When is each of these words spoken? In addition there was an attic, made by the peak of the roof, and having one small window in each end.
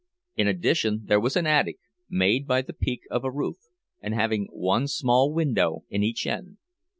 In 0.35 0.47
addition 0.47 1.03
there 1.05 1.19
was 1.19 1.35
an 1.35 1.45
attic, 1.45 1.77
made 2.09 2.47
by 2.47 2.63
the 2.63 2.73
peak 2.73 3.01
of 3.11 3.21
the 3.21 3.29
roof, 3.29 3.57
and 4.01 4.15
having 4.15 4.47
one 4.51 4.87
small 4.87 5.31
window 5.31 5.83
in 5.91 6.01
each 6.01 6.25
end. 6.25 6.57